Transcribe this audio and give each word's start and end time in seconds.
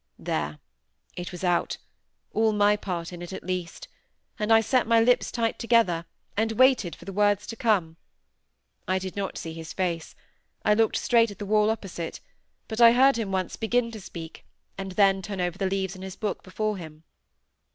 There! 0.17 0.57
it 1.15 1.31
was 1.31 1.43
out; 1.43 1.77
all 2.33 2.53
my 2.53 2.75
part 2.75 3.13
in 3.13 3.21
it, 3.21 3.31
at 3.31 3.43
least; 3.43 3.87
and 4.39 4.51
I 4.51 4.59
set 4.59 4.87
my 4.87 4.99
lips 4.99 5.31
tight 5.31 5.59
together, 5.59 6.05
and 6.35 6.53
waited 6.53 6.95
for 6.95 7.05
the 7.05 7.13
words 7.13 7.45
to 7.45 7.55
come. 7.55 7.97
I 8.87 8.97
did 8.97 9.15
not 9.15 9.37
see 9.37 9.53
his 9.53 9.73
face; 9.73 10.15
I 10.65 10.73
looked 10.73 10.97
straight 10.97 11.29
at 11.29 11.37
the 11.37 11.45
wall 11.45 11.69
opposite; 11.69 12.19
but 12.67 12.81
I 12.81 12.93
heard 12.93 13.15
him 13.19 13.31
once 13.31 13.55
begin 13.57 13.91
to 13.91 14.01
speak, 14.01 14.43
and 14.75 14.93
then 14.93 15.21
turn 15.21 15.39
over 15.39 15.59
the 15.59 15.69
leaves 15.69 15.95
in 15.95 16.01
the 16.01 16.17
book 16.19 16.41
before 16.41 16.77
him. 16.77 17.03